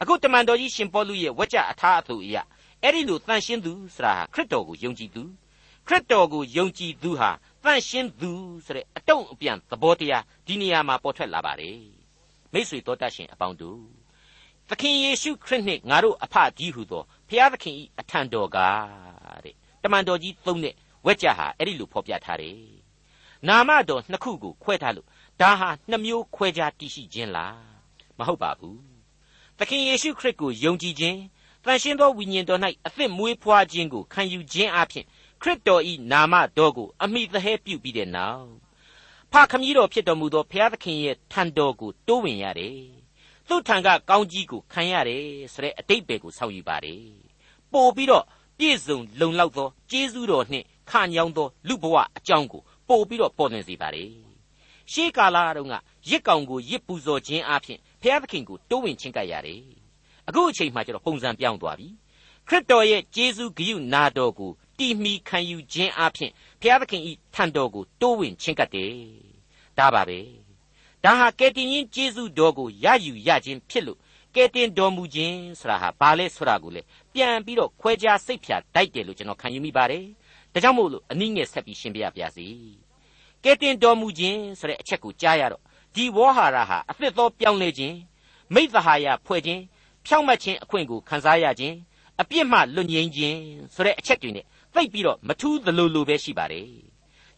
[0.00, 2.42] အခုတမန်တော်ကြီးရှင်ပေါလုရဲ့ဝကြအထာအသူအရာ
[2.82, 5.22] အဲ့ဒီလိုတန်ရှင်းသူဆိုတာခရစ်တော်ကိုယုံကြည်သူ
[5.86, 7.30] ခရစ်တော်ကိုယုံကြည်သူဟာ
[7.64, 8.30] တန်ရှင်းသူ
[8.66, 11.80] ဆိုတဲ့အတုံးအပြန်သဘောတရားဒီနေရာမှာပေါ်ထွက်လာပါတယ်
[12.52, 13.80] မိษွေတော်တတ်ရှင်အပေါင်းတို့
[14.68, 18.58] သခင်ယေရှုခရစ်နှင့်ငါတို့အဖကြီးဟုသောဖျားသခင်ဤအထံတော်က
[19.44, 20.74] တဲ့တမန်တော်ကြီးသုံးတဲ့
[21.06, 22.58] ဝက်ကြဟာအဲ့ဒီလိုဖော်ပြထားတယ်
[23.48, 25.06] နာမတော်နှစ်ခုကိုခွဲထားလို့
[25.40, 27.58] ဒါဟာနှစ်မျိုးခွဲခြားတည်ရှိခြင်းလား
[28.18, 28.80] မဟုတ်ပါဘူး
[29.58, 31.18] သခင်ယေရှုခရစ်ကိုယုံကြည်ခြင်း
[31.64, 35.04] တန်ရှင်းသောဝိညာဉ်တော်၌အသစ်မွေးဖွားခြင်းကိုခံယူခြင်းအပြင်
[35.42, 38.48] ခရစ်တော်၏နာမတော်ကိုအမိသဟဲပြုပြီးတဲ့နောက်
[39.32, 42.78] ဖခမည်းတော်ဖြစ်တော်မူသောဘုရားသခင်ရဲ့ထံတော်ကိုတိုးဝင်ရတယ်။
[43.48, 47.04] သူ့ထံကကောင်းကြီးကိုခံရတယ်ဆိုတဲ့အတိတ်ပဲကိုဆောက်ယူပါတယ်။
[47.72, 48.24] ပို့ပြီးတော့
[48.58, 54.10] ပြည့်စုံလုံလောက်သောကျေးဇူးတော်နှင့်ခညောင်းသောလူဘဝအကြောင်းကိုပို့ပြီးတော့ပေါ်လွင်စေပါတယ်။
[54.92, 55.74] ရှေးကာလတုန်းက
[56.08, 59.62] ရစ်ကောင်ကိုရစ်ပူဇော်ခြင်းအပြင်ဘုရားသခင်ကိုတိုးဝင်ချင်းကပ်ရတယ်
[60.28, 61.88] အခုအချိန်မှကျတော့ပုံစံပြောင်းသွားပြီ
[62.48, 68.94] ခရစ်တော်ရဲ့ဂျေဇုဂိယုနာတော်ကိုတီမီခံယူခြင်းအပြင်ဘုရားသခင်ဤထံတော်ကိုတိုးဝင်ချင်းကပ်တယ်
[69.78, 70.20] ဒါပါပဲ
[71.04, 73.98] ဒါဟာကယ်တင်ရှင်ဂျေဇုတော်ကိုရယူရခြင်းဖြစ်လို့
[74.34, 76.82] ကယ်တင်တော်မူခြင်းဆိုတာဟာဘာလဲဆိုတာကိုလေ
[77.14, 80.04] ပြန်ပြီးတော့ခွဲခြားစိတ်ဖြာတိုက်တယ်လို့ကျွန်တော်ခံယူမိပါတယ်
[80.52, 82.46] ဒါကြောင့်မို့လို့အနည်းငယ်ဆက်ပြီးရှင်းပြပါရစေ
[83.44, 85.62] ကယ်တင်တော်မူခြင်းဆိုတဲ့အချက်ကိုကြားရတော့
[85.94, 87.96] ဒီဝေါဟာရဟာအသစ်သောပြောင်းလဲခြင်း
[88.54, 89.60] မိသဟာယဖွဲ့ခြင်း
[90.06, 91.76] ဖြောင့်မတ်ခြင်းအခွင့်ကိုခံစားရခြင်း
[92.20, 93.38] အပြစ်မှလွတ်ငြိမ်းခြင်း
[93.74, 96.68] ဆိုတဲ့အချက်တွေနဲ့သိပ်ပြီးတော့မထူးသလိုလိုပဲရှိပါတယ်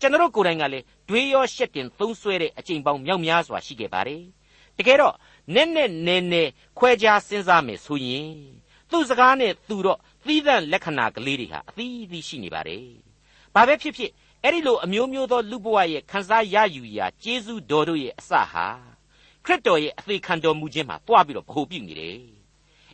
[0.01, 4.23] ကျွန်တော်ကိုယ်တိုင်ကလည်းတွေးရောရှက်တင်သုံးဆွဲတဲ့အချိန်ပေါင်းမြောက်များစွာရှိခဲ့ပါတယ်
[4.79, 5.15] တကယ်တော့
[5.55, 6.43] နက်နက်နဲနဲ
[6.79, 8.31] ခွဲခြားစဉ်းစားမယ်ဆိုရင်
[8.91, 12.87] သူ့စကားနဲ့သူတော့သီးသန့်လက္ခဏာကလေးတွေဟာအသီးသီးရှိနေပါတယ်
[13.55, 14.11] ဘာပဲဖြစ်ဖြစ်
[14.45, 18.67] အဲ့ဒီလိုအမျိုးမျိုးသောလူဘဝရဲ့ခံစားရယူရာကျေးဇူးတော်တို့ရဲ့အစဟာ
[19.45, 22.19] ခရစ်တော်ရဲ့အသေးခံတော်မူခြင်းမှာတွားပြီးတော့ဗဟုပြုနေတယ်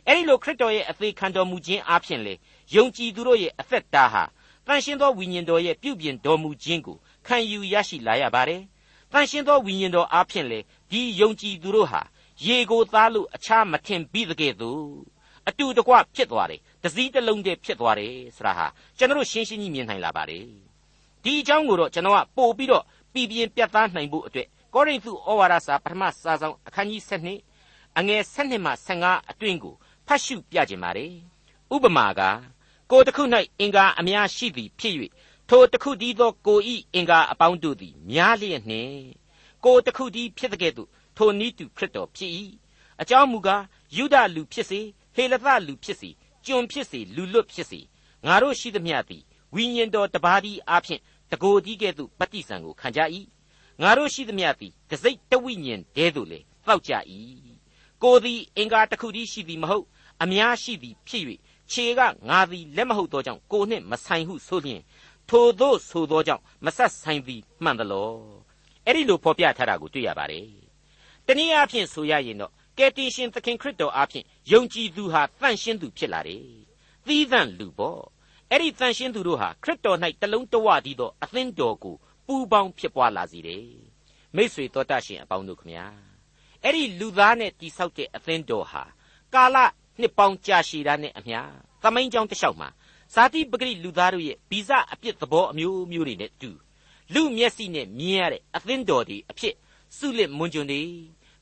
[0.07, 2.33] အဲ့ဒီလိုခရစ်တော်ရဲ့အသေးခံတော်မူခြင်းအပြင်လေ
[2.75, 4.23] ယုံကြည်သူတို့ရဲ့အသက်တာဟာ
[4.67, 8.61] တန်ရှင်းသောဝိညာဉ်တော်ရဲ့ပြုပြင်တော်မူခြင်းကိုခံယူရရှိလာရပါတယ်
[9.11, 10.59] တန်ရှင်းသောဝိညာဉ်တော်အပြင်လေ
[10.91, 12.01] ဒီယုံကြည်သူတို့ဟာ
[12.45, 14.87] ရေကိုသားလို့အခြားမထင်ပြီးတကယ်သို့
[15.47, 20.45] အတူတကွဖြစ်သွားတယ်တစည်းတစ်လုံးတည်းဖြစ်သွားတယ်ဆိုတာဟာကျွန်တော်ရှင်းရှင်းကြီးမြင်နိုင်လာပါတယ်
[21.23, 22.83] ဒီအကြောင်းကိုတော့ကျွန်တော်ကပို့ပြီးတော့
[23.13, 27.01] ပြည်ပြင်းပြတ်သားနိုင်ဖို့အတွက်ကောရိန္သုဩဝါဒစာပထမစာဆောင်အခန်းကြီး
[27.49, 29.75] 7အငယ်7မှ15အတွင်းကို
[30.07, 31.13] ဖတ်ရှုပြခြင်းပါတယ်
[31.73, 32.21] ဥပမာက
[32.91, 33.23] ကိုယ်တစ်ခု၌
[33.59, 34.95] အင်္ဂါအများရှိသည်ဖြစ်၍
[35.49, 39.03] ထိုတစ်ခုတည်းသောကိုဤအင်္ဂါအပေါင်းတို့သည်များလျက်နှင့်
[39.63, 42.31] ကိုယ်တစ်ခုတည်းဖြစ်တဲ့ကဲ့သို့ထိုနည်းတူခရစ်တော်ဖြစ်၏
[43.01, 43.63] အကြောင်းမူကား
[43.95, 44.79] ယူဒလူဖြစ်စေ
[45.15, 46.09] ဟေလသလူဖြစ်စေ
[46.45, 47.79] ကျွန်ဖြစ်စေလူလွတ်ဖြစ်စေ
[48.25, 49.23] ငါတို့ရှိသမျှသည်
[49.55, 53.01] ဝိညာဉ်တော်တပါးသည်အဖြစ် တကိုယ်တည်းကဲ့သို့ပဋိသင်ကိုခံကြ၏
[53.81, 56.93] ငါတို့ရှိသမျှသည်တစိတ်တဝိညာဉ်တည်းသို့လေတောက်ကြ၏
[58.03, 59.85] ကိုသည်အင်္ဂါတစ်ခုတည်းရှိသည်မဟုတ်
[60.23, 61.23] အများရှိသည်ဖြစ်၍
[61.71, 64.81] ခြေကငါသည်လက်မဟုတ်သောကြောင့်ကိုနှင့်မဆိုင်ဟုဆိုလျင်
[65.29, 68.11] ထိုသို့ဆိုသောကြောင့်မဆက်ဆိုင်သည်မှန်သလော
[68.85, 70.47] အဲ့ဒီလိုဖော်ပြထားတာကိုတွေ့ရပါတယ်
[71.27, 76.45] တနည်းအားဖြင့်ဆိုရရင်တော့ကယ်တင်ရှင်သခင်ခရစ်တော်အားဖြင့်ယုံကြည်သူဟာတန့်ရှင်းသူဖြစ်လာတယ်
[77.07, 78.01] သီးသန့်လူပေါ့
[78.51, 81.95] အဲ့ဒီတန့်ရှင်းသူတို့ဟာခရစ်တော်၌တလုံးတဝတည်းသောအသင်းတော်ကို
[82.27, 83.67] ပူပေါင်းဖြစ်ပွားလာစေတယ်
[84.35, 85.85] မိษွေတော်တတ်ရှင်အပေါင်းတို့ခမညာ
[86.63, 88.83] အဲ့ဒီလူသားနဲ့တိဆောက်တဲ့အသင်းတော်ဟာ
[89.33, 89.57] ကာလ
[89.99, 91.39] နှစ်ပေါင်းကြာရှည်တာနဲ့အမျှ
[91.81, 92.69] သမိုင်းကြောင်းတစ်လျှောက်မှာ
[93.13, 96.49] ဇာတိပဂရိလူသားတို့ရဲ့ဗီဇအပြစ်သဘောအမျိုးမျိုးတွေနဲ့တူ
[97.13, 99.55] လူမျက်စိနဲ့မြင်ရတဲ့အသင်းတော်တွေအဖြစ်
[99.97, 100.81] စုလစ်မွန်ကျွန်တွေ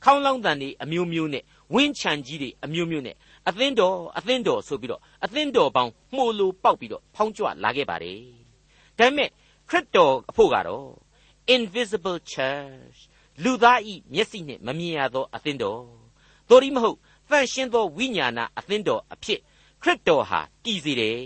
[0.03, 3.15] ခေါင်းလောင်းတန်တွေအမျိုးမျိုးနဲ့ဝင်းချံကြီးတွေအမျိုးမျိုးနဲ့
[3.49, 8.19] အသင်းတော်အသင်းတော်ဆိုပြီးတော့အသင်းတော်ပေါင်းမှုလိုပေါက်ပြီးတော့ဖောင်းကြွလာခဲ့ပါတယ်
[8.97, 9.29] ဒါပေမဲ့
[9.69, 10.87] ခရစ်တော်အဖို့ကတော့
[11.55, 12.99] invisible church
[13.43, 15.83] လူသားဤမျက်စိနဲ့မမြင်ရသောအသင်းတော်
[16.49, 16.97] တို့ဒီမဟုတ်
[17.29, 19.39] တန့်ရှင်းသောဝိညာဏအသင်းတော်အဖြစ်
[19.81, 21.19] ခရစ်တော်ဟာတည်စေတယ်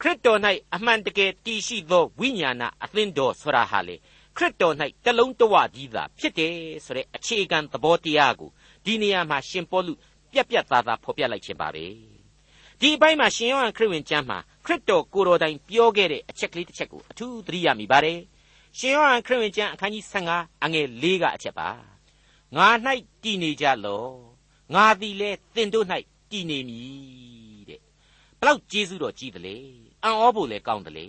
[0.00, 0.38] ခရစ်တော်၌
[0.74, 3.96] အမှန်တကယ်တည်ရှိသောဝိညာဏအသင်းတော်ဆိုတာဟာလေ
[4.36, 8.50] ခရစ်တော်၌တလုံးတဝကြီးသာဖြစ်တယ်ဆိုတဲ့အခြေခံသဘောတရားကို
[8.84, 9.92] ဒီနေရာမှာရှင်ပေါလု
[10.34, 11.86] ပြက်ပြက်သားသားဖော်ပြလိုက်ခြင်းပါပဲ
[12.80, 18.18] ဒီအပိုင်းမှာရှင်ယောဟန်ခရစ်ဝင်ကျမ်းမှာခရစ်တော်ကိုယ်တော်တိုင်ပြောခဲ့တဲ့အချက်ကလေးတစ်ချက်ကိုအထူးသတိရမိပါတယ်
[18.78, 21.68] ရှင်ယောဟန်ခရစ်ဝင်ကျမ်းအခန်းကြီး15အငယ်၄ကအချက်ပါ
[22.56, 22.68] ငါ၌
[23.22, 24.04] တည်နေကြလော
[24.74, 25.86] ငါသည်လည်းသင်တို့၌
[26.30, 27.80] တည်နေမည်တဲ့
[28.40, 29.56] ဘလောက်ကျေးဇူးတော်ကြီးသလဲ
[30.02, 31.06] အံ့ဩဖို့လည်းကောင်းတယ်လေ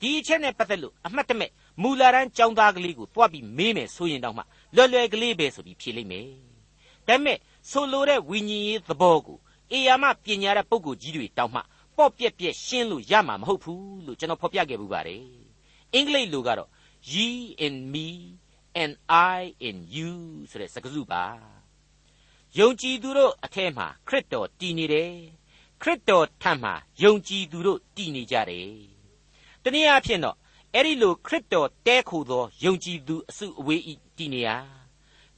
[0.00, 1.50] ဒီအချက်နဲ့ပတ်သက်လို့အမှတ်တမဲ့
[1.82, 4.42] မူလာရန်ចောင်းသားကလေးကိုတွားပြီးမေးမယ်ဆိုရင်တော့မှ
[4.74, 6.28] လွယ်လွယ်ကလေးပဲဆိုပြီးဖြေလိုက်မယ်
[7.06, 7.38] ဒါပေမဲ့
[7.70, 9.38] ဆိုလိုတဲ့ဝိညာဉ်ရေးသဘောကို
[9.72, 11.60] အေယာမပညာတဲ့ပုံကိုကြီးတွေတောင်းမှ
[11.96, 15.24] ပေါ့ပြက်ပြက်ရှင်းလို့ရမှာမဟုတ်ဘူးလို့ကျွန်တော်ဖော်ပြခဲ့ပူပါတယ်
[15.94, 16.70] အင်္ဂလိပ်လိုကတော့
[17.12, 17.28] ye
[17.66, 18.08] in me
[18.82, 18.92] and
[19.36, 20.12] i in you
[20.50, 21.24] ဆိုတဲ့စကားစုပါ
[22.58, 25.12] ယုံကြည်သူတို့အထက်မှာခရစ်တော်တည်နေတယ်
[25.82, 28.70] ခရစ်တော်ထံမှာယုံကြည်သူတို့တည်နေကြတယ်
[29.62, 30.36] တနည်းအားဖြင့်တော့
[30.74, 34.77] အဲ့ဒီလိုခရစ်တော်တဲခိုသောယုံကြည်သူအစုအဝေးဤတည်နေရ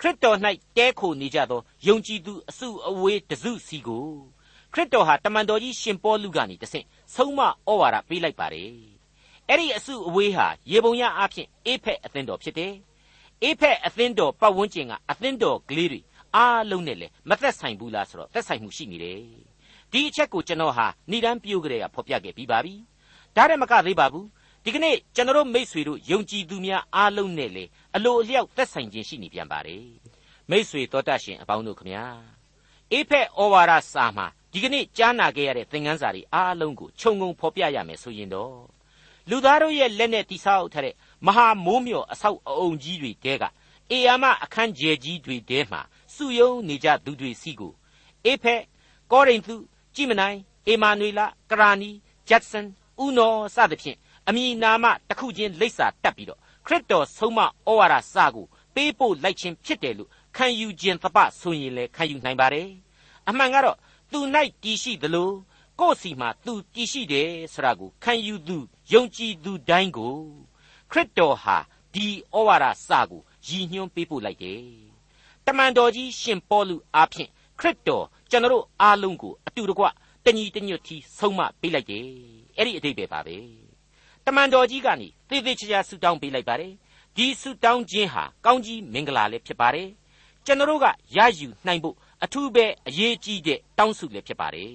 [0.00, 0.38] ခရစ်တော်၌
[0.76, 4.08] တဲခိုနေကြသောယုံကြည်သူအစုအဝေးတစုစီကို
[4.72, 7.48] ခရစ်တော်ဟာတမန်တော်ကြီးရှင်ပေါလုကနေတဆင့်ဆုံးမဩ
[7.80, 8.72] ဝါဒပေးလိုက်ပါတယ်
[9.48, 12.74] အဲ့ဒီအစုအဝေးဟာရေပုံရအဖြစ်အေဖက်အသင်းတော်ဖြစ်တယ်
[13.42, 16.00] အေဖက်အသင်းတော်ပတ်ဝန်းကျင်ကအသင်းတော်ကလေးတွေ
[16.36, 19.20] အားလုံးနဲ့လည်းမသက်ဆိုင်ဘူးလားဆိုတော့သက်ဆိုင်မှုရှိနေတယ်
[19.92, 22.74] ဒီအချက်ကိုကျွန်တော်ဟာဏိဒန်းပြိုးကလေးကဖော်ပြခဲ့ပြီးပါပြီ
[23.36, 24.26] ဒါနဲ့မကသေးပါဘူး
[24.64, 27.64] ဒီကနေ့ကျွန်တော်မိษွေတို့ယုံကြည်သူများအားလုံးနဲ့လေ
[27.96, 29.86] အလိုအလျောက်သက်ဆိုင်ခြင်းရှိနေပြန်ပါတယ်
[30.50, 32.04] မိษွေတော်တတ်ရှင်အပေါင်းတို့ခမညာ
[32.92, 38.54] အေဖက်ဩဝါဒစာမှာဒီကနေ့ကြားနာခဲ့ရတဲ့သင်ခန်းစာတွေအားလုံးကိုခြုံငုံဖော်ပြရမယ်ဆိုရင်တော့
[39.30, 40.94] လူသားတို့ရဲ့လက်နဲ့တိဆောက်ထားတဲ့
[41.26, 43.44] မဟာမိုးမြော်အဆောက်အအုံကြီးတွေတဲက
[43.90, 45.80] အေယာမအခန်းကျယ်ကြီးတွေတဲမှာ
[46.14, 47.72] စုယုံနေကြသူတွေစီကို
[48.26, 48.62] အေဖက်
[49.12, 49.56] ကောရိန္သု
[49.94, 51.90] ကြိမနိုင်အေမာနွေလာကရာနီ
[52.28, 52.66] ဂျက်ဆန်
[53.04, 57.46] ဥနောစသဖြင့် အမည်နာမတစ်ခုချင်းလိပ်စာတက်ပြီးတော့ခရစ်တော်ဆုံးမဩ
[57.78, 62.68] ဝါဒစာကိုပေးပို့လိုက်ခြင်းဖြစ်တယ်လို့ခံယူခြင်းသပဆိုရင်လည်းခံယူနိုင်ပါတယ်
[63.28, 63.76] အမှန်ကတော့
[64.12, 64.20] သူ၌
[64.62, 65.30] တည်ရှိသလို
[65.80, 68.58] ကိုယ့်စီမှာသူတည်ရှိတယ်ဆိုတာကိုခံယူသူ
[68.92, 70.16] ယုံကြည်သူတိုင်းကို
[70.90, 71.56] ခရစ်တော်ဟာ
[71.94, 74.62] ဒီဩဝါဒစာကိုရည်ညွှန်းပေးပို့လိုက်တယ်
[75.46, 77.30] တမန်တော်ကြီးရှင်ပေါလုအားဖြင့်
[77.60, 79.84] ခရစ်တော်ကျွန်တော်အားလုံးကိုအတူတကွ
[80.24, 82.06] တညီတညွတ်တီဆုံးမပေးလိုက်တယ်
[82.56, 83.69] အဲ့ဒီအတိတ်ပဲပါပဲတ
[84.36, 86.72] မန်တော်ကြီးကနေသေသေးချာချာဆူတောင်းပေးလိုက်ပါတယ်
[87.16, 89.88] ဒီဆူတောင်းခြင်းဟာကောင်းကြီးမင်္ဂလာလည်းဖြစ်ပါတယ်
[90.44, 94.72] ကျွန်တော်ကရယူနိုင်ဖို့အထူးပဲအရေးကြီးတဲ့တောင်းစုလည်းဖြစ်ပါတယ်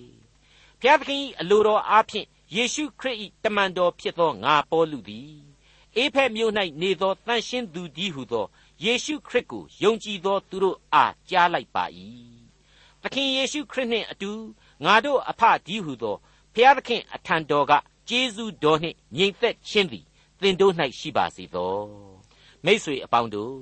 [0.79, 5.31] ဘုရားသခင်အလိုတော်အားဖြင့်ယေရှုခရစ်၏တမန်တော်ဖြစ်သောငါပေါလုသည်
[5.95, 8.45] အေဖက်မြို့၌နေသောတန်ရှင်းသူကြီးဟုသော
[8.83, 11.85] ယေရှုခရစ်ကိုယုံကြည်သောသူတို့အားကြားလိုက်ပါ၏
[13.01, 14.31] သခင်ယေရှုခရစ်နှင့်အတူ
[14.85, 16.15] ငါတို့အဖကြီးဟုသော
[16.53, 17.73] ဘုရားသခင်အထံတော်က
[18.09, 20.05] ကျေးဇူးတော်နှင့်ငြိမ်သက်ခြင်းသည်
[20.41, 21.75] သင်တို့၌ရှိပါစေသော
[22.65, 23.57] မိษွေအပေါင်းတို့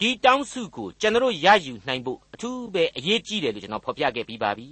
[0.00, 4.68] ဒီတောင်းစုကိုကျွန်တော်ရယူနိုင်ဖို့အထူးပဲအရေးကြီးတယ်လို့ကျွန်တော်ဖော်ပြခဲ့ပြီးပါပြီ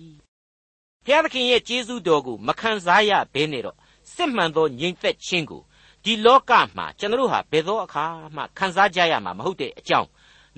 [1.04, 3.76] ဘုရားသခင်ရဲ့ကျေးဇူးတော်ကိုမခံစားရဘဲနဲ့တော့
[4.14, 5.62] စစ်မှန်သောငြိမ်သက်ခြင်းကို
[6.04, 8.04] ဒီလောကမှာကျွန်တော်ဟာဘယ်သောအခါ
[8.36, 10.08] မှခံစားကြရမှာမဟုတ်တဲ့အကြောင်း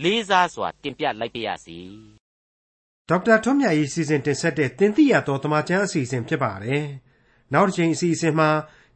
[0.02, 1.78] လေးစားစွာတင်ပြလိုက်ပါရစေ
[3.09, 6.85] ဒေါက်တာထွန်းမြတ်၏စီစဉ်တင်ဆက်တဲ့တင်ပြတော်တမချန်းအစီအစဉ်ဖြစ်ပါတယ်
[7.55, 8.49] နောက်တစ်ချိန်အစီအစဉ်မှာ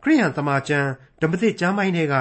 [0.02, 0.88] ခရိယန်တမန်ကျမ်း
[1.20, 2.14] ဓမ္မသစ်ကျမ်းပိုင်းတွေက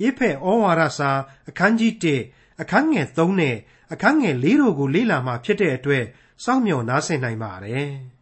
[0.00, 1.10] အေဖက်ဩဝါဒစာ
[1.48, 1.92] အခန်းကြီး
[2.28, 3.56] 1အခန်းငယ်3နဲ့
[3.92, 6.04] အခန်းငယ်4တို့ကိုလေ့လာမှဖြစ်တဲ့အတွက်
[6.44, 7.90] စောင့်မျှော်နားဆင်နိုင်ပါတယ်။